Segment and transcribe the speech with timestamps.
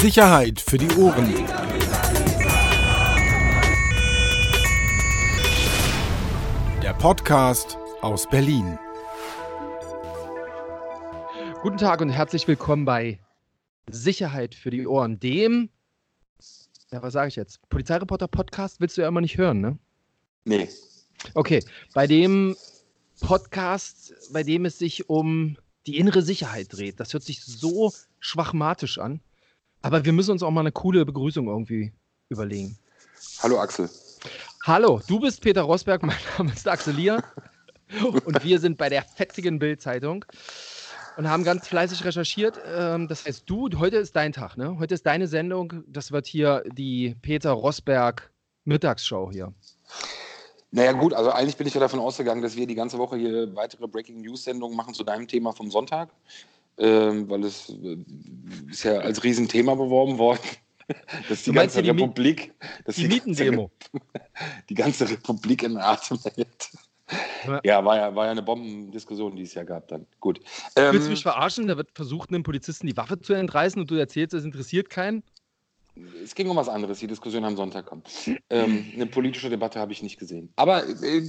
[0.00, 1.34] Sicherheit für die Ohren.
[6.80, 8.78] Der Podcast aus Berlin.
[11.62, 13.18] Guten Tag und herzlich willkommen bei
[13.90, 15.68] Sicherheit für die Ohren, dem,
[16.92, 17.68] ja, was sage ich jetzt?
[17.68, 19.78] Polizeireporter Podcast willst du ja immer nicht hören, ne?
[20.44, 20.68] Nee.
[21.34, 22.54] Okay, bei dem
[23.20, 25.56] Podcast, bei dem es sich um
[25.88, 27.00] die innere Sicherheit dreht.
[27.00, 29.20] Das hört sich so schwachmatisch an.
[29.82, 31.92] Aber wir müssen uns auch mal eine coole Begrüßung irgendwie
[32.28, 32.76] überlegen.
[33.42, 33.88] Hallo Axel.
[34.64, 37.22] Hallo, du bist Peter Rosberg, mein Name ist Axel Lier
[38.24, 40.24] und wir sind bei der fetzigen Bild-Zeitung
[41.16, 42.60] und haben ganz fleißig recherchiert.
[42.66, 44.78] Ähm, das heißt, du, heute ist dein Tag, ne?
[44.78, 45.84] Heute ist deine Sendung.
[45.86, 48.30] Das wird hier die Peter Rosberg
[48.64, 49.52] Mittagsshow hier.
[50.70, 53.54] Naja gut, also eigentlich bin ich ja davon ausgegangen, dass wir die ganze Woche hier
[53.56, 56.10] weitere Breaking News Sendungen machen zu deinem Thema vom Sonntag,
[56.78, 57.96] ähm, weil es äh,
[58.70, 60.40] ist ja als Riesenthema beworben worden.
[61.28, 62.54] Dass die ganze die Republik,
[62.86, 63.70] dass die, die Mietendemo,
[64.70, 66.70] die ganze Republik in Atem hält.
[67.62, 70.06] Ja, war ja, war ja eine Bombendiskussion, die es ja gab dann.
[70.18, 70.40] Gut.
[70.76, 71.66] Ähm, Willst du mich verarschen?
[71.66, 75.22] Da wird versucht, einem Polizisten die Waffe zu entreißen und du erzählst, es interessiert keinen?
[76.22, 78.08] Es ging um was anderes, die Diskussion am Sonntag kommt.
[78.50, 80.52] Ähm, eine politische Debatte habe ich nicht gesehen.
[80.56, 81.26] Aber äh,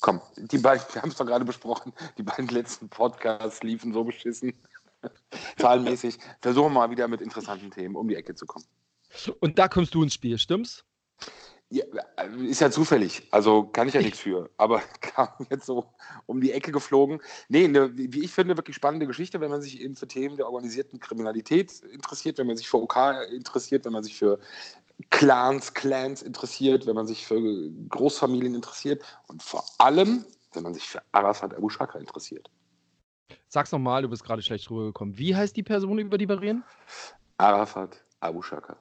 [0.00, 4.04] komm, die beiden, wir haben es doch gerade besprochen, die beiden letzten Podcasts liefen so
[4.04, 4.52] beschissen.
[5.58, 6.18] Zahlenmäßig.
[6.40, 8.64] Versuchen wir mal wieder mit interessanten Themen um die Ecke zu kommen.
[9.40, 10.84] Und da kommst du ins Spiel, stimmt's?
[11.72, 11.84] Ja,
[12.48, 15.86] ist ja zufällig, also kann ich ja nichts für, aber kam jetzt so
[16.26, 17.20] um die Ecke geflogen.
[17.48, 20.46] Nee, eine, wie ich finde, wirklich spannende Geschichte, wenn man sich eben für Themen der
[20.46, 22.96] organisierten Kriminalität interessiert, wenn man sich für OK
[23.30, 24.40] interessiert, wenn man sich für
[25.10, 27.40] Clans, Clans interessiert, wenn man sich für
[27.88, 32.50] Großfamilien interessiert und vor allem, wenn man sich für Arafat Abu Shaka interessiert.
[33.48, 35.18] Sag's nochmal, du bist gerade schlecht rübergekommen.
[35.18, 36.64] Wie heißt die Person, über die wir reden?
[37.38, 38.76] Arafat Abu Shaka.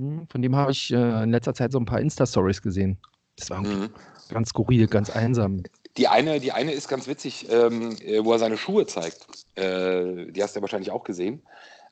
[0.00, 2.98] Hm, von dem habe ich äh, in letzter Zeit so ein paar Insta-Stories gesehen.
[3.36, 3.90] Das war mhm.
[4.28, 5.62] ganz skurril, ganz einsam.
[5.96, 9.26] Die eine, die eine ist ganz witzig, ähm, äh, wo er seine Schuhe zeigt.
[9.54, 11.42] Äh, die hast du ja wahrscheinlich auch gesehen.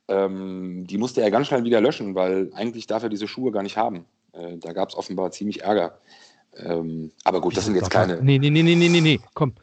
[0.09, 3.63] Ähm, die musste er ganz schnell wieder löschen, weil eigentlich darf er diese Schuhe gar
[3.63, 4.05] nicht haben.
[4.33, 5.99] Äh, da gab es offenbar ziemlich Ärger.
[6.57, 8.23] Ähm, aber gut, das sind jetzt keine.
[8.23, 9.55] Nee, nee, nee, nee, nee, nee, komm.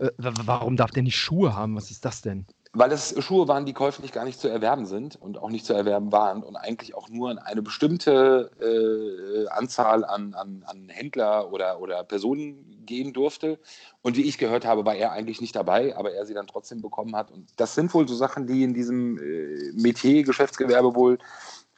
[0.00, 1.76] Äh, warum darf der nicht Schuhe haben?
[1.76, 2.46] Was ist das denn?
[2.72, 5.72] weil es Schuhe waren, die käuflich gar nicht zu erwerben sind und auch nicht zu
[5.72, 11.52] erwerben waren und eigentlich auch nur an eine bestimmte äh, Anzahl an, an, an Händler
[11.52, 13.58] oder, oder Personen gehen durfte.
[14.02, 16.80] Und wie ich gehört habe, war er eigentlich nicht dabei, aber er sie dann trotzdem
[16.80, 17.32] bekommen hat.
[17.32, 21.18] Und das sind wohl so Sachen, die in diesem äh, Metier, Geschäftsgewerbe wohl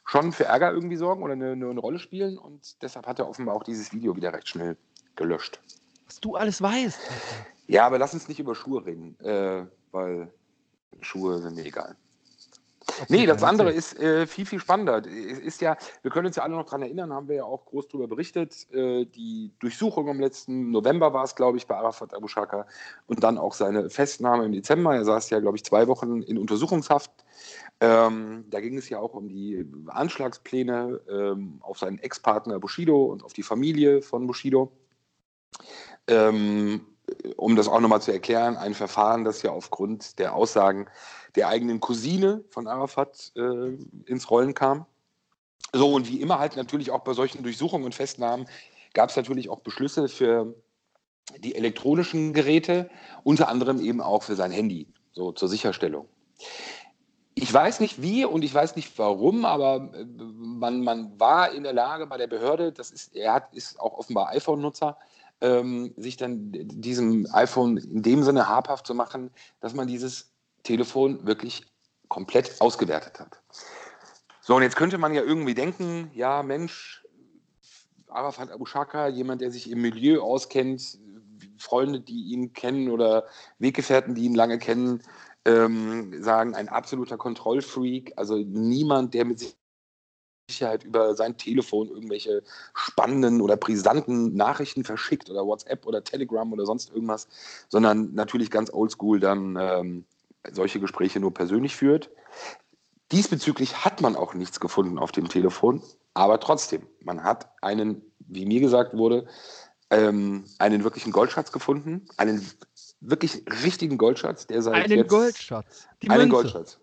[0.05, 2.37] schon für Ärger irgendwie sorgen oder eine, eine Rolle spielen.
[2.37, 4.77] Und deshalb hat er offenbar auch dieses Video wieder recht schnell
[5.15, 5.59] gelöscht.
[6.05, 6.99] Was du alles weißt.
[7.67, 10.31] Ja, aber lass uns nicht über Schuhe reden, äh, weil
[11.01, 11.95] Schuhe sind mir egal.
[13.07, 15.05] Nee, das andere ist äh, viel, viel spannender.
[15.05, 17.87] Ist ja, wir können uns ja alle noch daran erinnern, haben wir ja auch groß
[17.87, 18.67] darüber berichtet.
[18.71, 22.67] Äh, die Durchsuchung im letzten November war es, glaube ich, bei Arafat Abu Shaka
[23.07, 24.95] und dann auch seine Festnahme im Dezember.
[24.95, 27.11] Er saß ja, glaube ich, zwei Wochen in Untersuchungshaft.
[27.79, 33.23] Ähm, da ging es ja auch um die Anschlagspläne ähm, auf seinen Ex-Partner Bushido und
[33.23, 34.71] auf die Familie von Bushido.
[36.07, 36.81] Ähm,
[37.35, 40.87] um das auch nochmal zu erklären, ein Verfahren, das ja aufgrund der Aussagen
[41.35, 43.75] der eigenen Cousine von Arafat äh,
[44.05, 44.85] ins Rollen kam.
[45.73, 48.47] So, und wie immer halt natürlich auch bei solchen Durchsuchungen und Festnahmen
[48.93, 50.53] gab es natürlich auch Beschlüsse für
[51.39, 52.89] die elektronischen Geräte,
[53.23, 56.07] unter anderem eben auch für sein Handy, so zur Sicherstellung.
[57.35, 61.63] Ich weiß nicht wie und ich weiß nicht warum, aber äh, man, man war in
[61.63, 64.97] der Lage bei der Behörde, das ist, er hat, ist auch offenbar iPhone-Nutzer,
[65.41, 70.31] ähm, sich dann diesem iPhone in dem Sinne habhaft zu machen, dass man dieses
[70.63, 71.65] Telefon wirklich
[72.07, 73.41] komplett ausgewertet hat.
[74.41, 77.03] So, und jetzt könnte man ja irgendwie denken, ja, Mensch,
[78.07, 80.99] Arafat Abu Shaka, jemand, der sich im Milieu auskennt,
[81.57, 83.25] Freunde, die ihn kennen oder
[83.59, 85.01] Weggefährten, die ihn lange kennen,
[85.45, 89.55] ähm, sagen, ein absoluter Kontrollfreak, also niemand, der mit sich
[90.49, 92.43] Sicherheit über sein Telefon irgendwelche
[92.73, 97.27] spannenden oder brisanten Nachrichten verschickt oder WhatsApp oder Telegram oder sonst irgendwas,
[97.69, 100.05] sondern natürlich ganz oldschool dann ähm,
[100.51, 102.09] solche Gespräche nur persönlich führt.
[103.11, 105.81] Diesbezüglich hat man auch nichts gefunden auf dem Telefon,
[106.13, 109.27] aber trotzdem, man hat einen, wie mir gesagt wurde,
[109.91, 112.45] ähm, einen wirklichen Goldschatz gefunden, einen
[112.99, 116.35] wirklich richtigen Goldschatz, der seit einen jetzt, Goldschatz, Die einen Münze.
[116.35, 116.79] Goldschatz.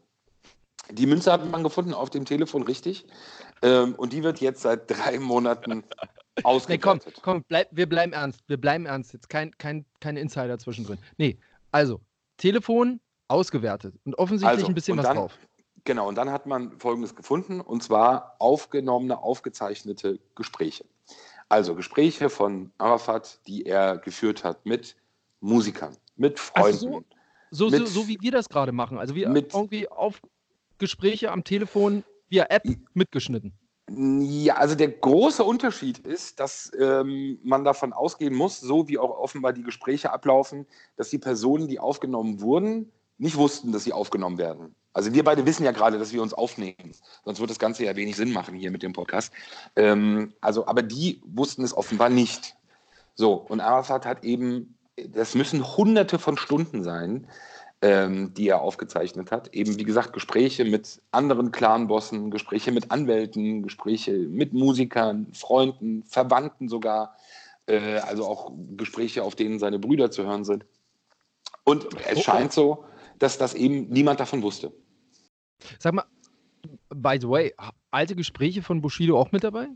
[0.92, 3.06] Die Münze hat man gefunden auf dem Telefon, richtig.
[3.62, 5.84] Ähm, und die wird jetzt seit drei Monaten
[6.42, 6.68] ausgewertet.
[6.68, 8.40] Nee, komm, komm, bleib, wir bleiben ernst.
[8.46, 9.12] Wir bleiben ernst.
[9.12, 10.98] Jetzt kein, kein, kein Insider zwischendrin.
[11.18, 11.38] Nee,
[11.70, 12.00] also,
[12.36, 15.38] Telefon ausgewertet und offensichtlich also, ein bisschen was dann, drauf.
[15.84, 20.84] Genau, und dann hat man Folgendes gefunden, und zwar aufgenommene, aufgezeichnete Gespräche.
[21.48, 24.96] Also Gespräche von Arafat, die er geführt hat mit
[25.40, 26.66] Musikern, mit Freunden.
[26.66, 27.04] Also
[27.50, 28.98] so, so, mit, so, so, wie wir das gerade machen.
[28.98, 30.20] Also wir mit, irgendwie auf
[30.80, 33.52] Gespräche am Telefon via App mitgeschnitten.
[33.92, 39.18] Ja, also der große Unterschied ist, dass ähm, man davon ausgehen muss, so wie auch
[39.18, 40.66] offenbar die Gespräche ablaufen,
[40.96, 44.74] dass die Personen, die aufgenommen wurden, nicht wussten, dass sie aufgenommen werden.
[44.92, 46.92] Also wir beide wissen ja gerade, dass wir uns aufnehmen.
[47.24, 49.32] Sonst wird das Ganze ja wenig Sinn machen hier mit dem Podcast.
[49.74, 52.56] Ähm, also, aber die wussten es offenbar nicht.
[53.14, 54.76] So, und Arafat hat eben,
[55.08, 57.26] das müssen hunderte von Stunden sein,
[57.82, 59.54] ähm, die er aufgezeichnet hat.
[59.54, 66.68] Eben, wie gesagt, Gespräche mit anderen Clanbossen, Gespräche mit Anwälten, Gespräche mit Musikern, Freunden, Verwandten
[66.68, 67.16] sogar.
[67.66, 70.66] Äh, also auch Gespräche, auf denen seine Brüder zu hören sind.
[71.64, 72.84] Und es oh, scheint so,
[73.18, 74.72] dass das eben niemand davon wusste.
[75.78, 76.04] Sag mal,
[76.88, 77.54] by the way,
[77.90, 79.68] alte Gespräche von Bushido auch mit dabei?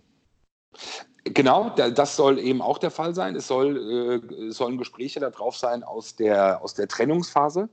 [1.24, 3.34] Genau, das soll eben auch der Fall sein.
[3.34, 7.70] Es soll, äh, sollen Gespräche da drauf sein aus der, aus der Trennungsphase,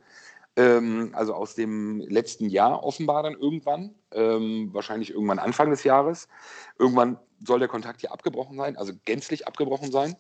[0.56, 6.30] ähm, also aus dem letzten Jahr offenbar dann irgendwann, ähm, wahrscheinlich irgendwann Anfang des Jahres.
[6.80, 10.16] Irgendwann soll der Kontakt hier abgebrochen sein, also gänzlich abgebrochen sein.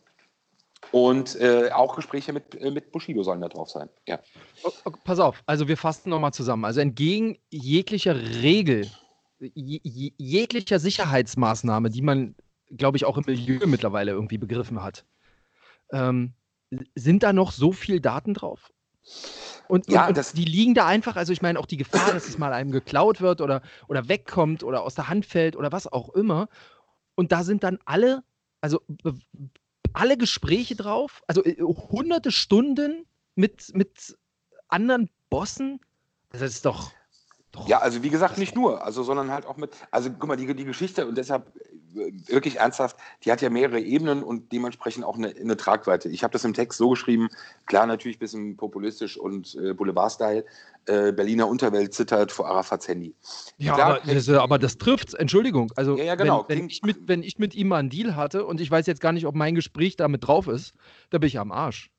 [0.91, 3.87] Und äh, auch Gespräche mit, äh, mit Bushido sollen da drauf sein.
[4.07, 4.19] Ja.
[4.63, 6.65] Oh, pass auf, also wir fassen nochmal zusammen.
[6.65, 8.89] Also entgegen jeglicher Regel,
[9.39, 12.35] jeglicher Sicherheitsmaßnahme, die man
[12.77, 15.05] glaube ich, auch im Milieu mittlerweile irgendwie begriffen hat.
[15.91, 16.33] Ähm,
[16.95, 18.71] sind da noch so viel Daten drauf?
[19.67, 22.27] Und, ja, und, und die liegen da einfach, also ich meine auch die Gefahr, dass
[22.27, 25.87] es mal einem geklaut wird oder, oder wegkommt oder aus der Hand fällt oder was
[25.87, 26.49] auch immer.
[27.15, 28.23] Und da sind dann alle,
[28.61, 28.81] also
[29.93, 34.17] alle Gespräche drauf, also äh, hunderte Stunden mit, mit
[34.67, 35.79] anderen Bossen.
[36.29, 36.91] Das ist doch,
[37.51, 37.67] doch.
[37.67, 40.53] Ja, also wie gesagt, nicht nur, also sondern halt auch mit, also guck mal, die,
[40.53, 45.17] die Geschichte und deshalb äh, wirklich ernsthaft, die hat ja mehrere Ebenen und dementsprechend auch
[45.17, 46.09] eine, eine Tragweite.
[46.09, 47.29] Ich habe das im Text so geschrieben,
[47.65, 50.45] klar natürlich ein bisschen populistisch und äh, Boulevard-Style,
[50.85, 53.13] äh, Berliner Unterwelt zittert vor Arafats Handy.
[53.57, 55.71] Ja, klar, aber, das, aber das trifft Entschuldigung.
[55.75, 56.45] Also ja, ja, genau.
[56.47, 58.87] wenn, wenn, ich mit, wenn ich mit ihm mal einen Deal hatte und ich weiß
[58.87, 60.73] jetzt gar nicht, ob mein Gespräch damit drauf ist,
[61.09, 61.91] da bin ich am Arsch.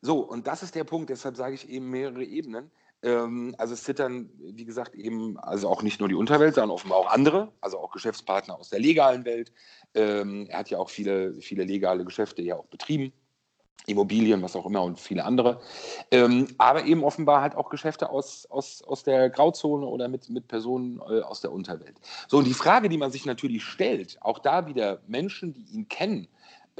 [0.00, 2.70] So, und das ist der Punkt, deshalb sage ich eben mehrere Ebenen.
[3.02, 6.98] Ähm, also es zittern, wie gesagt, eben, also auch nicht nur die Unterwelt, sondern offenbar
[6.98, 9.52] auch andere, also auch Geschäftspartner aus der legalen Welt.
[9.94, 13.12] Ähm, er hat ja auch viele, viele legale Geschäfte ja auch betrieben.
[13.86, 15.60] Immobilien, was auch immer und viele andere.
[16.10, 20.48] Ähm, aber eben offenbar halt auch Geschäfte aus, aus, aus der Grauzone oder mit, mit
[20.48, 21.96] Personen äh, aus der Unterwelt.
[22.28, 25.88] So, und die Frage, die man sich natürlich stellt, auch da wieder Menschen, die ihn
[25.88, 26.28] kennen,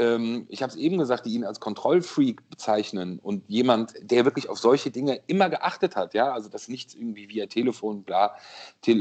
[0.01, 4.49] ähm, ich habe es eben gesagt, die ihn als Kontrollfreak bezeichnen und jemand, der wirklich
[4.49, 8.35] auf solche Dinge immer geachtet hat, ja, also dass nichts irgendwie via Telefon, bla,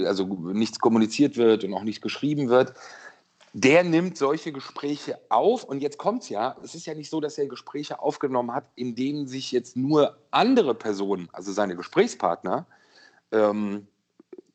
[0.05, 2.73] also nichts kommuniziert wird und auch nichts geschrieben wird,
[3.53, 7.21] der nimmt solche Gespräche auf und jetzt kommt es ja, es ist ja nicht so,
[7.21, 12.67] dass er Gespräche aufgenommen hat, in denen sich jetzt nur andere Personen, also seine Gesprächspartner,
[13.31, 13.87] ähm,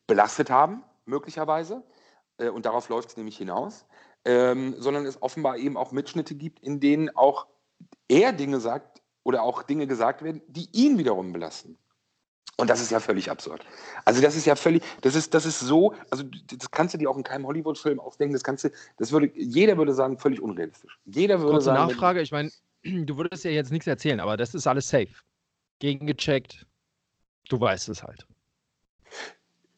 [0.06, 1.82] belastet haben, möglicherweise.
[2.36, 3.86] Äh, und darauf läuft es nämlich hinaus
[4.24, 7.46] ähm, sondern es offenbar eben auch Mitschnitte gibt, in denen auch
[8.08, 11.78] er Dinge sagt oder auch Dinge gesagt werden, die ihn wiederum belasten.
[12.56, 13.64] Und das ist ja völlig absurd.
[14.04, 17.10] Also das ist ja völlig, das ist, das ist so, also das kannst du dir
[17.10, 20.98] auch in keinem Hollywood-Film ausdenken, das kannst du, das würde, jeder würde sagen, völlig unrealistisch.
[21.04, 21.88] Jeder würde Kurze sagen.
[21.88, 22.50] Nachfrage, ich meine,
[22.84, 25.08] du würdest ja jetzt nichts erzählen, aber das ist alles safe.
[25.80, 26.64] Gegengecheckt.
[27.48, 28.24] Du weißt es halt.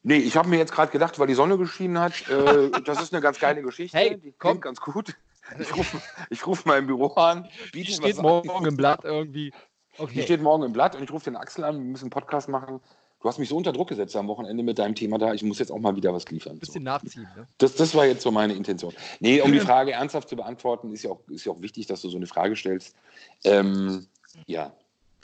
[0.07, 3.13] Nee, ich habe mir jetzt gerade gedacht, weil die Sonne geschienen hat, äh, das ist
[3.13, 3.97] eine ganz geile Geschichte.
[3.97, 5.17] Hey, die kommt ganz gut.
[5.59, 7.49] Ich rufe ich ruf mal im Büro an.
[7.73, 8.65] Die steht morgen an.
[8.65, 9.51] im Blatt irgendwie.
[9.97, 10.13] Okay.
[10.13, 12.47] Die steht morgen im Blatt und ich rufe den Axel an, wir müssen einen Podcast
[12.47, 12.79] machen.
[13.19, 15.33] Du hast mich so unter Druck gesetzt am Wochenende mit deinem Thema da.
[15.33, 16.53] Ich muss jetzt auch mal wieder was liefern.
[16.53, 16.79] Ein bisschen so.
[16.79, 17.45] nachziehen, ne?
[17.57, 18.93] Das, das war jetzt so meine Intention.
[19.19, 22.01] Nee, um die Frage ernsthaft zu beantworten, ist ja auch, ist ja auch wichtig, dass
[22.01, 22.95] du so eine Frage stellst.
[23.43, 24.07] Ähm,
[24.45, 24.71] ja,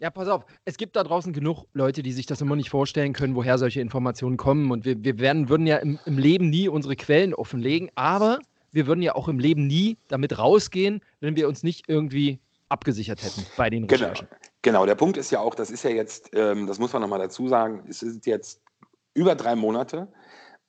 [0.04, 3.14] ja, pass auf, es gibt da draußen genug Leute, die sich das immer nicht vorstellen
[3.14, 4.70] können, woher solche Informationen kommen.
[4.70, 8.40] Und wir, wir werden, würden ja im, im Leben nie unsere Quellen offenlegen, aber
[8.74, 13.24] wir würden ja auch im Leben nie damit rausgehen, wenn wir uns nicht irgendwie abgesichert
[13.24, 14.08] hätten bei den genau.
[14.10, 14.28] Recherchen.
[14.62, 14.86] Genau, genau.
[14.86, 17.48] der Punkt ist ja auch, das ist ja jetzt, ähm, das muss man nochmal dazu
[17.48, 18.62] sagen, es sind jetzt
[19.14, 20.10] über drei Monate,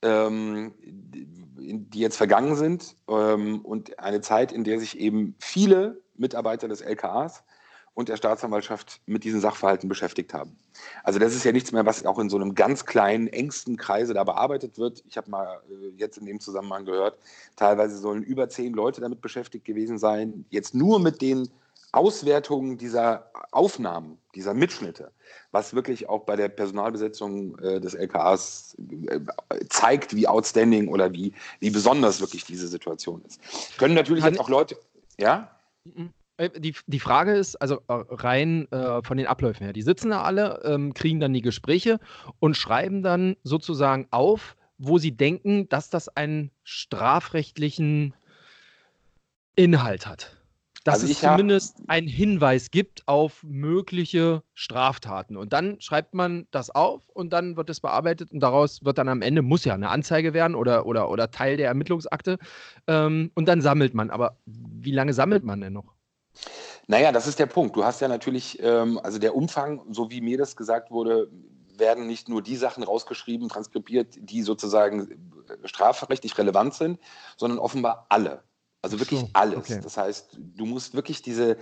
[0.03, 6.69] ähm, die jetzt vergangen sind ähm, und eine Zeit, in der sich eben viele Mitarbeiter
[6.69, 7.43] des LKAs
[7.95, 10.57] und der Staatsanwaltschaft mit diesen Sachverhalten beschäftigt haben.
[11.05, 14.15] Also das ist ja nichts mehr, was auch in so einem ganz kleinen, engsten Kreise
[14.15, 15.03] da bearbeitet wird.
[15.09, 17.17] Ich habe mal äh, jetzt in dem Zusammenhang gehört,
[17.57, 21.49] teilweise sollen über zehn Leute damit beschäftigt gewesen sein, jetzt nur mit den
[21.93, 25.13] Auswertung dieser Aufnahmen, dieser Mitschnitte,
[25.53, 28.77] was wirklich auch bei der Personalbesetzung äh, des LKAs
[29.09, 29.21] äh,
[29.69, 33.41] zeigt, wie outstanding oder wie, wie besonders wirklich diese Situation ist.
[33.79, 34.77] Können natürlich Kann jetzt auch Leute,
[35.19, 35.51] ja?
[36.37, 40.11] Äh, die, die Frage ist, also äh, rein äh, von den Abläufen her, die sitzen
[40.11, 42.01] da alle, ähm, kriegen dann die Gespräche
[42.41, 48.15] und schreiben dann sozusagen auf, wo sie denken, dass das einen strafrechtlichen
[49.55, 50.37] Inhalt hat.
[50.83, 55.39] Dass also es zumindest einen Hinweis gibt auf mögliche Straftaten.
[55.39, 59.09] Und dann schreibt man das auf und dann wird es bearbeitet und daraus wird dann
[59.09, 62.39] am Ende, muss ja eine Anzeige werden oder, oder, oder Teil der Ermittlungsakte.
[62.87, 64.11] Ähm, und dann sammelt man.
[64.11, 65.94] Aber wie lange sammelt man denn noch?
[66.87, 67.77] Naja, das ist der Punkt.
[67.77, 71.31] Du hast ja natürlich, ähm, also der Umfang, so wie mir das gesagt wurde,
[71.79, 75.33] werden nicht nur die Sachen rausgeschrieben, transkribiert, die sozusagen
[75.65, 77.01] strafrechtlich relevant sind,
[77.37, 78.43] sondern offenbar alle.
[78.83, 79.59] Also wirklich so, alles.
[79.59, 79.81] Okay.
[79.83, 81.57] Das heißt, du musst wirklich diese,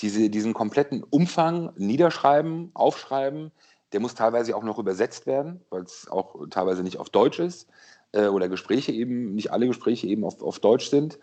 [0.00, 3.50] diese, diesen kompletten Umfang niederschreiben, aufschreiben.
[3.92, 7.68] Der muss teilweise auch noch übersetzt werden, weil es auch teilweise nicht auf Deutsch ist
[8.12, 11.18] äh, oder Gespräche eben, nicht alle Gespräche eben auf, auf Deutsch sind,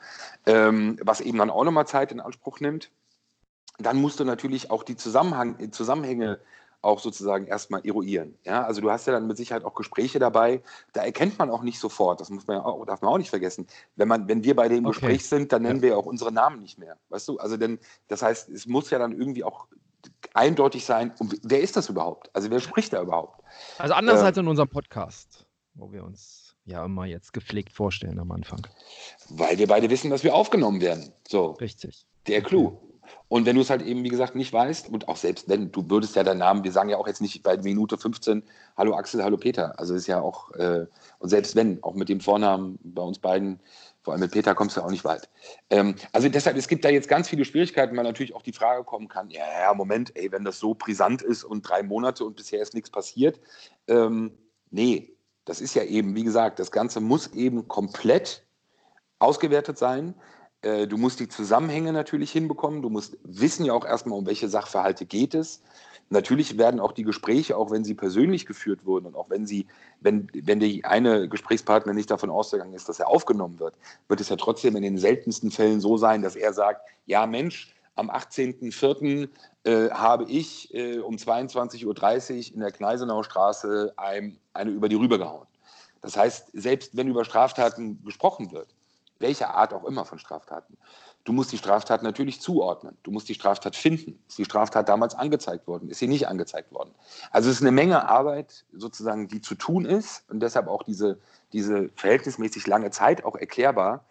[0.45, 2.91] ähm, was eben dann auch nochmal Zeit in Anspruch nimmt.
[3.77, 6.39] Dann musst du natürlich auch die Zusammenhang, Zusammenhänge
[6.81, 8.35] auch sozusagen erstmal eruieren.
[8.45, 10.61] Ja, also du hast ja dann mit Sicherheit auch Gespräche dabei,
[10.93, 13.29] da erkennt man auch nicht sofort, das muss man ja auch, darf man auch nicht
[13.29, 13.67] vergessen.
[13.95, 14.93] Wenn man, wenn wir beide im okay.
[14.93, 15.81] Gespräch sind, dann nennen ja.
[15.81, 16.97] wir ja auch unsere Namen nicht mehr.
[17.09, 17.37] Weißt du?
[17.39, 19.67] Also denn, das heißt, es muss ja dann irgendwie auch
[20.33, 22.29] eindeutig sein, wer ist das überhaupt?
[22.33, 23.43] Also wer spricht da überhaupt?
[23.77, 28.19] Also anders ähm, als in unserem Podcast, wo wir uns ja immer jetzt gepflegt vorstellen
[28.19, 28.65] am Anfang.
[29.29, 31.11] Weil wir beide wissen, dass wir aufgenommen werden.
[31.27, 31.51] So.
[31.51, 32.05] Richtig.
[32.27, 32.77] Der Clou.
[33.27, 35.89] Und wenn du es halt eben, wie gesagt, nicht weißt, und auch selbst wenn, du
[35.89, 38.43] würdest ja deinen Namen, wir sagen ja auch jetzt nicht bei Minute 15,
[38.77, 39.77] hallo Axel, hallo Peter.
[39.79, 40.85] Also ist ja auch, äh,
[41.19, 43.59] und selbst wenn, auch mit dem Vornamen bei uns beiden,
[44.01, 45.29] vor allem mit Peter, kommst du auch nicht weit.
[45.69, 48.83] Ähm, also deshalb, es gibt da jetzt ganz viele Schwierigkeiten, weil natürlich auch die Frage
[48.83, 52.35] kommen kann, ja, ja, Moment, ey, wenn das so brisant ist und drei Monate und
[52.35, 53.39] bisher ist nichts passiert,
[53.87, 54.31] ähm,
[54.71, 58.45] nee, das ist ja eben, wie gesagt, das Ganze muss eben komplett
[59.19, 60.13] ausgewertet sein.
[60.61, 62.81] Äh, du musst die Zusammenhänge natürlich hinbekommen.
[62.81, 65.61] Du musst wissen ja auch erstmal, um welche Sachverhalte geht es.
[66.09, 69.67] Natürlich werden auch die Gespräche, auch wenn sie persönlich geführt wurden und auch wenn sie,
[69.99, 73.75] wenn, wenn die eine Gesprächspartner nicht davon ausgegangen ist, dass er aufgenommen wird,
[74.07, 77.73] wird es ja trotzdem in den seltensten Fällen so sein, dass er sagt, ja Mensch,
[77.95, 79.27] am 18.04.
[79.63, 84.95] Äh, habe ich äh, um 22.30 Uhr in der Kneisenauer Straße ein, eine über die
[84.95, 85.47] rüber gehauen.
[86.01, 88.69] Das heißt, selbst wenn über Straftaten gesprochen wird,
[89.19, 90.77] welcher Art auch immer von Straftaten,
[91.23, 92.97] du musst die Straftat natürlich zuordnen.
[93.03, 94.19] Du musst die Straftat finden.
[94.27, 95.89] Ist die Straftat damals angezeigt worden?
[95.89, 96.91] Ist sie nicht angezeigt worden?
[97.31, 101.19] Also es ist eine Menge Arbeit, sozusagen, die zu tun ist und deshalb auch diese,
[101.53, 104.05] diese verhältnismäßig lange Zeit auch erklärbar,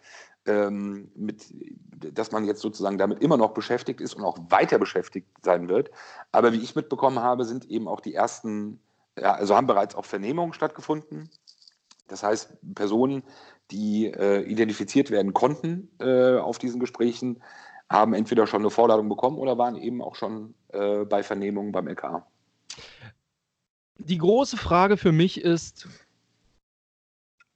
[0.45, 1.45] ähm, mit,
[2.15, 5.91] dass man jetzt sozusagen damit immer noch beschäftigt ist und auch weiter beschäftigt sein wird.
[6.31, 8.79] Aber wie ich mitbekommen habe, sind eben auch die ersten,
[9.19, 11.29] ja, also haben bereits auch Vernehmungen stattgefunden.
[12.07, 13.23] Das heißt, Personen,
[13.71, 17.41] die äh, identifiziert werden konnten äh, auf diesen Gesprächen,
[17.89, 21.87] haben entweder schon eine Vorladung bekommen oder waren eben auch schon äh, bei Vernehmungen beim
[21.87, 22.25] LKA.
[23.97, 25.87] Die große Frage für mich ist,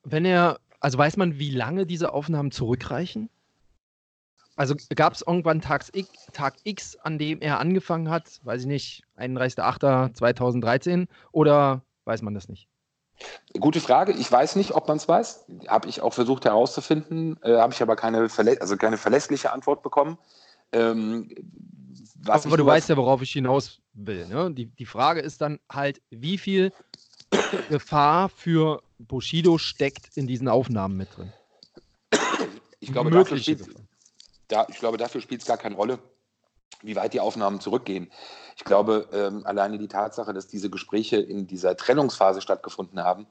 [0.03, 3.29] wenn er also weiß man, wie lange diese Aufnahmen zurückreichen?
[4.55, 8.67] Also gab es irgendwann Tag X, Tag X, an dem er angefangen hat, weiß ich
[8.67, 12.67] nicht, 31.08.2013 oder weiß man das nicht?
[13.59, 14.13] Gute Frage.
[14.13, 15.45] Ich weiß nicht, ob man es weiß.
[15.67, 20.17] Habe ich auch versucht herauszufinden, äh, habe ich aber keine, also keine verlässliche Antwort bekommen.
[20.71, 21.29] Ähm,
[22.25, 24.27] aber du weißt ja, worauf ich hinaus will.
[24.27, 24.51] Ne?
[24.53, 26.71] Die, die Frage ist dann halt, wie viel
[27.69, 31.33] Gefahr für Bushido steckt in diesen Aufnahmen mit drin.
[32.79, 33.67] Ich glaube, dafür spielt,
[34.47, 35.99] da, ich glaube, dafür spielt es gar keine Rolle,
[36.81, 38.11] wie weit die Aufnahmen zurückgehen.
[38.57, 43.27] Ich glaube, ähm, alleine die Tatsache, dass diese Gespräche in dieser Trennungsphase stattgefunden haben,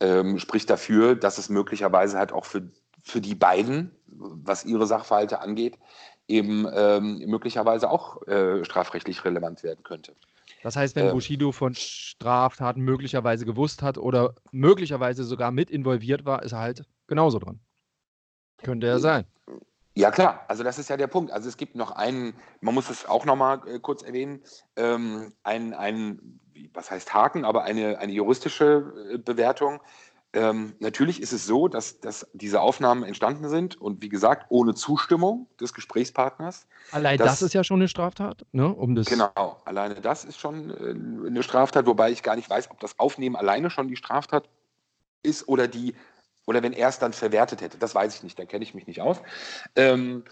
[0.00, 2.70] ähm, spricht dafür, dass es möglicherweise halt auch für,
[3.02, 5.78] für die beiden, was ihre Sachverhalte angeht,
[6.28, 10.14] eben ähm, möglicherweise auch äh, strafrechtlich relevant werden könnte.
[10.62, 16.24] Das heißt, wenn ähm, Bushido von Straftaten möglicherweise gewusst hat oder möglicherweise sogar mit involviert
[16.24, 17.60] war, ist er halt genauso dran.
[18.62, 19.26] Könnte er sein.
[19.96, 20.44] Ja, klar.
[20.48, 21.30] Also, das ist ja der Punkt.
[21.30, 24.42] Also, es gibt noch einen, man muss es auch nochmal äh, kurz erwähnen,
[24.76, 26.40] ähm, einen, einen,
[26.72, 29.80] was heißt Haken, aber eine, eine juristische äh, Bewertung.
[30.34, 34.74] Ähm, natürlich ist es so, dass, dass diese Aufnahmen entstanden sind und wie gesagt, ohne
[34.74, 36.66] Zustimmung des Gesprächspartners.
[36.90, 38.66] Allein das, das ist ja schon eine Straftat, ne?
[38.74, 42.72] Um das genau, alleine das ist schon äh, eine Straftat, wobei ich gar nicht weiß,
[42.72, 44.48] ob das Aufnehmen alleine schon die Straftat
[45.22, 45.94] ist oder die,
[46.46, 47.78] oder wenn er es dann verwertet hätte.
[47.78, 49.18] Das weiß ich nicht, da kenne ich mich nicht aus.
[49.76, 50.24] Ähm,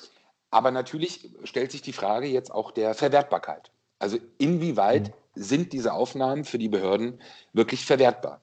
[0.51, 3.71] Aber natürlich stellt sich die Frage jetzt auch der Verwertbarkeit.
[3.99, 5.43] Also inwieweit mhm.
[5.43, 7.21] sind diese Aufnahmen für die Behörden
[7.55, 8.43] wirklich verwertbar?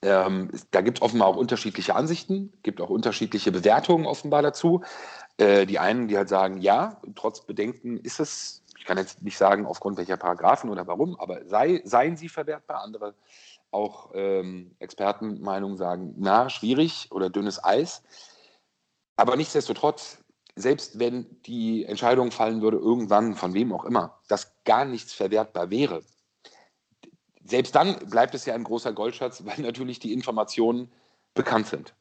[0.00, 4.84] Ähm, da gibt es offenbar auch unterschiedliche Ansichten, gibt auch unterschiedliche Bewertungen offenbar dazu.
[5.38, 9.36] Äh, die einen, die halt sagen, ja, trotz Bedenken ist es, ich kann jetzt nicht
[9.36, 12.82] sagen, aufgrund welcher Paragraphen oder warum, aber sei, seien sie verwertbar.
[12.84, 13.14] Andere
[13.70, 18.02] auch ähm, Expertenmeinungen sagen, na, schwierig oder dünnes Eis.
[19.16, 20.18] Aber nichtsdestotrotz,
[20.56, 25.70] selbst wenn die Entscheidung fallen würde, irgendwann, von wem auch immer, dass gar nichts verwertbar
[25.70, 26.02] wäre,
[27.44, 30.90] selbst dann bleibt es ja ein großer Goldschatz, weil natürlich die Informationen
[31.34, 31.94] bekannt sind.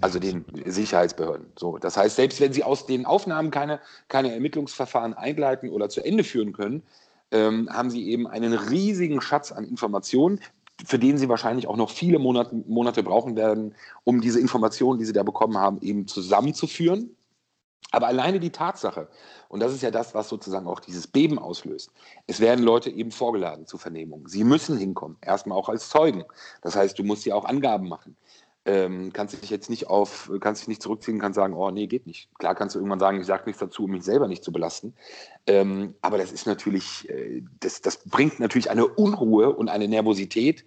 [0.00, 1.52] Also den Sicherheitsbehörden.
[1.58, 6.04] So, das heißt, selbst wenn sie aus den Aufnahmen keine, keine Ermittlungsverfahren einleiten oder zu
[6.04, 6.84] Ende führen können,
[7.30, 10.40] ähm, haben sie eben einen riesigen Schatz an Informationen,
[10.84, 15.04] für den sie wahrscheinlich auch noch viele Monate, Monate brauchen werden, um diese Informationen, die
[15.04, 17.14] sie da bekommen haben, eben zusammenzuführen.
[17.90, 19.08] Aber alleine die Tatsache,
[19.48, 21.90] und das ist ja das, was sozusagen auch dieses Beben auslöst,
[22.26, 24.28] es werden Leute eben vorgeladen zur Vernehmung.
[24.28, 26.24] Sie müssen hinkommen, erstmal auch als Zeugen.
[26.60, 28.16] Das heißt, du musst ja auch Angaben machen.
[28.68, 32.06] Ähm, kannst dich jetzt nicht auf, kannst dich nicht zurückziehen, kannst sagen, oh nee, geht
[32.06, 32.28] nicht.
[32.38, 34.92] Klar kannst du irgendwann sagen, ich sage nichts dazu, um mich selber nicht zu belasten.
[35.46, 40.66] Ähm, aber das ist natürlich, äh, das, das bringt natürlich eine Unruhe und eine Nervosität,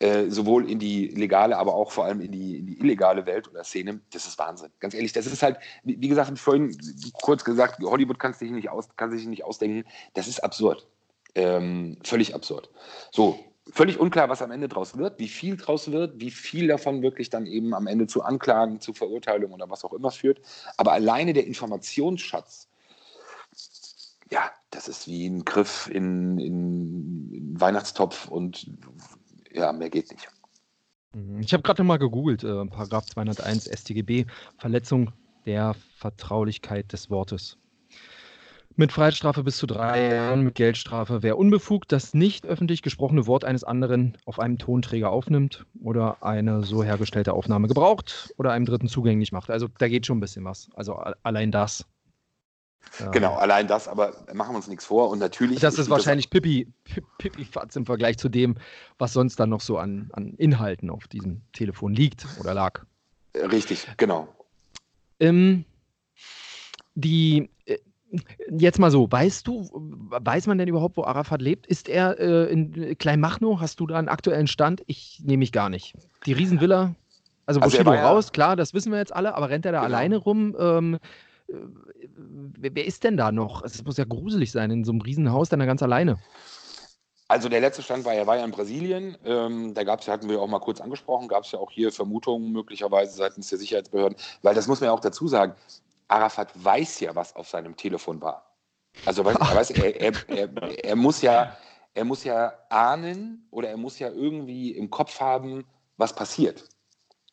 [0.00, 3.48] äh, sowohl in die legale, aber auch vor allem in die, in die illegale Welt
[3.48, 4.00] oder Szene.
[4.12, 4.68] Das ist Wahnsinn.
[4.78, 6.76] Ganz ehrlich, das ist halt, wie, wie gesagt, vorhin
[7.22, 9.88] kurz gesagt, Hollywood kann sich nicht, aus, kann sich nicht ausdenken.
[10.12, 10.86] Das ist absurd.
[11.34, 12.68] Ähm, völlig absurd.
[13.12, 13.38] So,
[13.72, 17.30] völlig unklar, was am Ende draus wird, wie viel draus wird, wie viel davon wirklich
[17.30, 20.40] dann eben am Ende zu Anklagen, zu Verurteilungen oder was auch immer führt.
[20.76, 22.68] Aber alleine der Informationsschatz,
[24.30, 28.70] ja, das ist wie ein Griff in, in, in Weihnachtstopf und
[29.52, 30.28] ja, mehr geht nicht.
[31.12, 31.40] Mhm.
[31.40, 34.26] Ich habe gerade mal gegoogelt, äh, Paragraph 201 StGB,
[34.58, 35.12] Verletzung
[35.46, 37.56] der Vertraulichkeit des Wortes.
[38.76, 41.22] Mit Freiheitsstrafe bis zu drei Jahren, mit Geldstrafe.
[41.22, 46.62] Wer unbefugt das nicht öffentlich gesprochene Wort eines anderen auf einem Tonträger aufnimmt oder eine
[46.64, 49.50] so hergestellte Aufnahme gebraucht oder einem Dritten zugänglich macht.
[49.50, 50.68] Also da geht schon ein bisschen was.
[50.74, 51.84] Also allein das.
[53.12, 55.10] Genau, allein das, aber machen wir uns nichts vor.
[55.10, 55.60] Und natürlich.
[55.60, 56.72] Das ist wahrscheinlich das Pipi,
[57.18, 58.56] Pipi Fatz im Vergleich zu dem,
[58.98, 62.84] was sonst dann noch so an, an Inhalten auf diesem Telefon liegt oder lag.
[63.34, 64.28] Richtig, genau.
[65.20, 65.64] Ähm,
[66.94, 67.78] die, äh,
[68.50, 71.66] Jetzt mal so, weißt du, weiß man denn überhaupt, wo Arafat lebt?
[71.66, 73.60] Ist er äh, in Kleinmachnow?
[73.60, 74.82] Hast du da einen aktuellen Stand?
[74.86, 75.94] Ich nehme mich gar nicht.
[76.26, 76.94] Die Riesenvilla,
[77.46, 79.80] also, also Bushido ja, raus, klar, das wissen wir jetzt alle, aber rennt er da
[79.80, 79.94] genau.
[79.94, 80.56] alleine rum?
[80.58, 80.98] Ähm,
[81.48, 81.54] äh,
[82.58, 83.64] wer, ist denn da noch?
[83.64, 86.18] Es muss ja gruselig sein, in so einem Riesenhaus dann ganz alleine.
[87.28, 89.16] Also der letzte Stand war, er war ja in Brasilien.
[89.24, 91.92] Ähm, da gab es, hatten wir auch mal kurz angesprochen, gab es ja auch hier
[91.92, 95.54] Vermutungen möglicherweise seitens der Sicherheitsbehörden, weil das muss man ja auch dazu sagen.
[96.10, 98.50] Arafat weiß ja, was auf seinem Telefon war.
[99.06, 101.56] Also weiß, er, weiß, er, er, er, er, muss ja,
[101.94, 105.64] er muss ja ahnen oder er muss ja irgendwie im Kopf haben,
[105.96, 106.68] was passiert.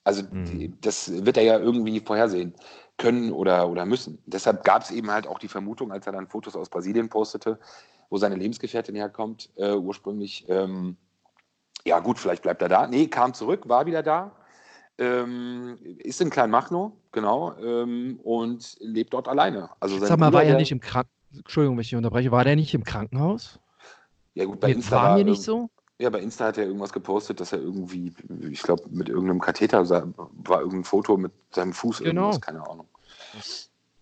[0.03, 0.77] Also mhm.
[0.79, 2.55] das wird er ja irgendwie vorhersehen
[2.97, 4.21] können oder, oder müssen.
[4.25, 7.59] Deshalb gab es eben halt auch die Vermutung, als er dann Fotos aus Brasilien postete,
[8.09, 10.45] wo seine Lebensgefährtin herkommt, äh, ursprünglich.
[10.47, 10.97] Ähm,
[11.85, 12.87] ja gut, vielleicht bleibt er da.
[12.87, 14.31] Nee, kam zurück, war wieder da.
[14.99, 19.69] Ähm, ist in Kleinmachnow, genau, ähm, und lebt dort alleine.
[19.79, 21.13] Also Sag mal, war er nicht im Krankenhaus?
[21.35, 23.59] Entschuldigung, wenn ich unterbreche, war der nicht im Krankenhaus?
[24.33, 25.69] Ja, gut, bei Insta war nicht so.
[25.99, 28.13] Ja, bei Insta hat er irgendwas gepostet, dass er irgendwie,
[28.49, 32.21] ich glaube, mit irgendeinem Katheter war irgendein Foto mit seinem Fuß genau.
[32.21, 32.87] irgendwas, keine Ahnung.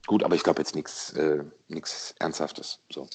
[0.08, 1.44] Gut, aber ich glaube jetzt nichts äh,
[2.20, 2.80] Ernsthaftes.
[2.92, 3.08] So.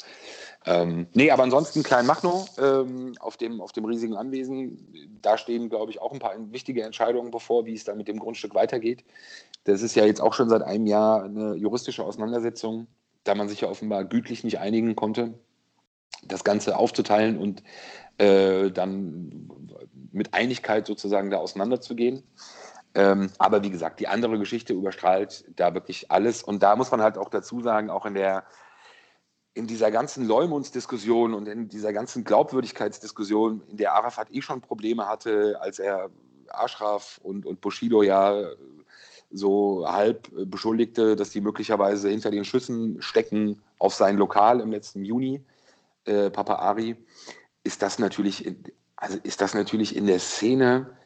[0.67, 5.19] Ähm, nee, aber ansonsten Kleinmachnow ähm, auf, dem, auf dem riesigen Anwesen.
[5.23, 8.19] Da stehen, glaube ich, auch ein paar wichtige Entscheidungen bevor, wie es dann mit dem
[8.19, 9.05] Grundstück weitergeht.
[9.65, 12.89] Das ist ja jetzt auch schon seit einem Jahr eine juristische Auseinandersetzung,
[13.25, 15.35] da man sich ja offenbar gütlich nicht einigen konnte,
[16.25, 17.63] das Ganze aufzuteilen und
[18.19, 19.49] äh, dann
[20.13, 22.25] mit Einigkeit sozusagen da auseinanderzugehen.
[22.95, 26.43] Ähm, aber wie gesagt, die andere Geschichte überstrahlt da wirklich alles.
[26.43, 28.45] Und da muss man halt auch dazu sagen, auch in der
[29.53, 35.09] in dieser ganzen Leumundsdiskussion und in dieser ganzen Glaubwürdigkeitsdiskussion, in der Arafat eh schon Probleme
[35.09, 36.11] hatte, als er
[36.49, 38.45] Ashraf und, und Bushido ja
[39.31, 45.05] so halb beschuldigte, dass die möglicherweise hinter den Schüssen stecken auf sein Lokal im letzten
[45.05, 45.45] Juni,
[46.05, 46.97] äh, Papa Ari,
[47.63, 48.65] ist das natürlich, in,
[48.97, 50.97] also ist das natürlich in der Szene,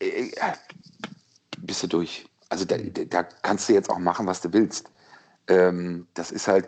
[0.00, 0.30] äh,
[1.68, 2.26] bist du durch.
[2.48, 4.90] Also da, da kannst du jetzt auch machen, was du willst.
[5.48, 6.66] ähm, das ist halt,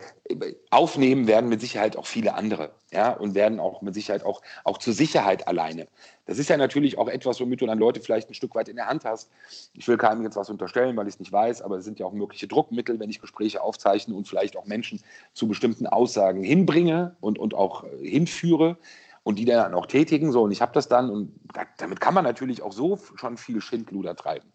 [0.71, 4.79] aufnehmen werden mit Sicherheit auch viele andere, ja, und werden auch mit Sicherheit auch, auch
[4.79, 5.87] zur Sicherheit alleine.
[6.25, 8.77] Das ist ja natürlich auch etwas, womit du dann Leute vielleicht ein Stück weit in
[8.77, 9.29] der Hand hast.
[9.73, 12.07] Ich will keinem jetzt was unterstellen, weil ich es nicht weiß, aber es sind ja
[12.07, 15.01] auch mögliche Druckmittel, wenn ich Gespräche aufzeichne und vielleicht auch Menschen
[15.33, 18.77] zu bestimmten Aussagen hinbringe und, und auch äh, hinführe
[19.23, 20.31] und die dann auch tätigen.
[20.31, 21.33] So, und ich habe das dann und
[21.77, 24.51] damit kann man natürlich auch so schon viel Schindluder treiben.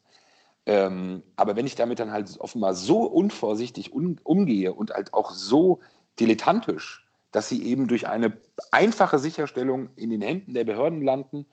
[0.66, 5.30] Ähm, aber wenn ich damit dann halt offenbar so unvorsichtig un umgehe und halt auch
[5.30, 5.80] so
[6.18, 8.36] dilettantisch, dass sie eben durch eine
[8.72, 11.46] einfache Sicherstellung in den Händen der Behörden landen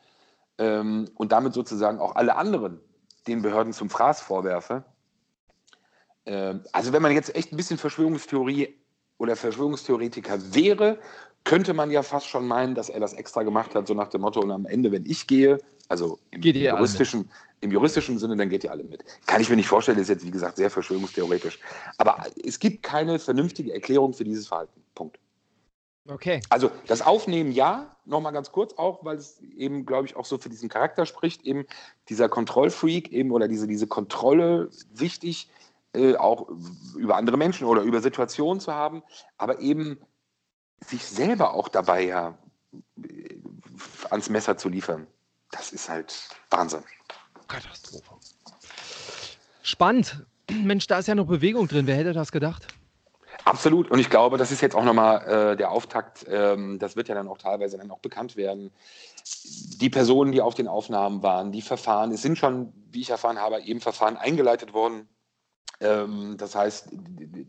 [0.58, 2.80] ähm, und damit sozusagen auch alle anderen
[3.28, 4.84] den Behörden zum Fraß vorwerfe.
[6.26, 8.83] Ähm, also wenn man jetzt echt ein bisschen Verschwörungstheorie
[9.18, 11.00] oder Verschwörungstheoretiker wäre,
[11.44, 14.22] könnte man ja fast schon meinen, dass er das extra gemacht hat, so nach dem
[14.22, 17.30] Motto, und am Ende, wenn ich gehe, also im juristischen,
[17.62, 19.04] im juristischen Sinne, dann geht ihr alle mit.
[19.26, 21.60] Kann ich mir nicht vorstellen, das ist jetzt, wie gesagt, sehr verschwörungstheoretisch.
[21.98, 24.82] Aber es gibt keine vernünftige Erklärung für dieses Verhalten.
[24.96, 25.20] Punkt.
[26.08, 26.42] Okay.
[26.50, 30.38] Also das Aufnehmen ja, nochmal ganz kurz auch, weil es eben, glaube ich, auch so
[30.38, 31.66] für diesen Charakter spricht, eben
[32.10, 35.50] dieser Kontrollfreak eben oder diese, diese Kontrolle wichtig,
[35.94, 36.48] äh, auch
[36.96, 39.04] über andere Menschen oder über Situationen zu haben,
[39.38, 40.00] aber eben
[40.86, 42.38] sich selber auch dabei ja
[44.10, 45.08] ans Messer zu liefern
[45.54, 46.84] das ist halt Wahnsinn.
[47.48, 48.16] Katastrophe.
[49.62, 50.26] Spannend.
[50.52, 51.88] Mensch, da ist ja noch Bewegung drin.
[51.88, 52.68] Wer hätte das gedacht?
[53.46, 53.90] Absolut.
[53.92, 56.26] Und ich glaube, das ist jetzt auch nochmal äh, der Auftakt.
[56.30, 58.72] Ähm, das wird ja dann auch teilweise dann auch bekannt werden.
[59.80, 63.40] Die Personen, die auf den Aufnahmen waren, die Verfahren, es sind schon, wie ich erfahren
[63.40, 65.08] habe, eben Verfahren eingeleitet worden.
[65.80, 66.90] Ähm, das heißt,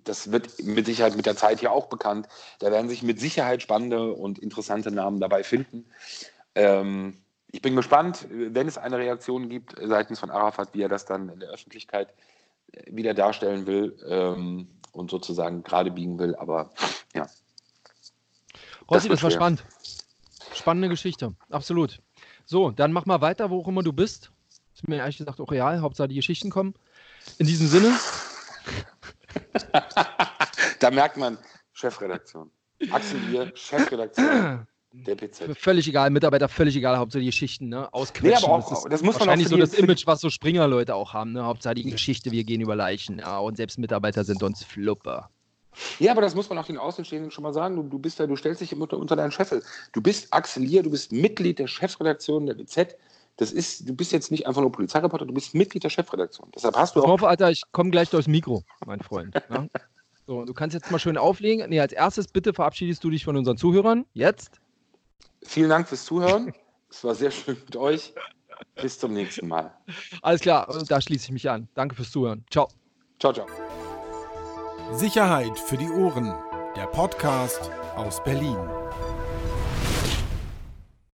[0.04, 2.28] das wird mit Sicherheit mit der Zeit hier auch bekannt.
[2.58, 5.84] Da werden sich mit Sicherheit spannende und interessante Namen dabei finden.
[6.54, 7.18] Ähm,
[7.50, 11.28] ich bin gespannt, wenn es eine Reaktion gibt seitens von Arafat, wie er das dann
[11.28, 12.12] in der Öffentlichkeit
[12.72, 16.34] äh, wieder darstellen will ähm, und sozusagen gerade biegen will.
[16.34, 16.70] Aber
[17.14, 17.28] ja.
[18.90, 19.64] Rossi, das, das war spannend.
[20.52, 22.00] Spannende Geschichte, absolut.
[22.44, 24.30] So, dann mach mal weiter, wo auch immer du bist.
[24.74, 26.74] Ist mir ehrlich gesagt auch real, Hauptsache die Geschichten kommen.
[27.38, 27.98] In diesem Sinne.
[30.80, 31.38] da merkt man
[31.72, 32.50] Chefredaktion.
[32.90, 34.66] Axel hier, Chefredaktion.
[34.96, 35.58] Der PZ.
[35.58, 37.92] Völlig egal, Mitarbeiter, völlig egal, Hauptsache die Geschichten, ne?
[37.92, 38.28] Ausquetschen.
[38.28, 41.12] Nee, aber auch, das, das muss man wahrscheinlich so das Image, was so Springer-Leute auch
[41.12, 41.44] haben, ne?
[41.44, 45.30] Hauptsache die Geschichte, wir gehen über Leichen, ja, und selbst Mitarbeiter sind uns Flupper.
[45.98, 47.74] Ja, aber das muss man auch den Außenstehenden schon mal sagen.
[47.74, 49.64] Du, du bist ja, du stellst dich unter, unter deinen Scheffel.
[49.92, 52.96] Du bist Axel Lier, du bist Mitglied der Chefredaktion der BZ.
[53.36, 56.50] Das ist, du bist jetzt nicht einfach nur Polizeireporter, du bist Mitglied der Chefredaktion.
[56.54, 57.08] Deshalb hast du auch.
[57.08, 59.34] Auf, Alter, ich komme gleich durchs Mikro, mein Freund.
[59.50, 59.68] Ne?
[60.26, 61.68] So, du kannst jetzt mal schön auflegen.
[61.68, 64.06] Nee, als erstes bitte verabschiedest du dich von unseren Zuhörern.
[64.14, 64.60] Jetzt.
[65.42, 66.54] Vielen Dank fürs Zuhören.
[66.88, 68.14] es war sehr schön mit euch.
[68.80, 69.76] Bis zum nächsten Mal.
[70.22, 71.68] Alles klar, da schließe ich mich an.
[71.74, 72.44] Danke fürs Zuhören.
[72.50, 72.68] Ciao.
[73.18, 73.46] Ciao, ciao.
[74.92, 76.32] Sicherheit für die Ohren.
[76.76, 78.83] Der Podcast aus Berlin.